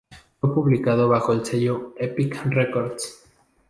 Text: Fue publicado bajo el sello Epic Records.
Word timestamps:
Fue 0.39 0.51
publicado 0.55 1.09
bajo 1.09 1.31
el 1.31 1.45
sello 1.45 1.93
Epic 1.99 2.33
Records. 2.45 3.23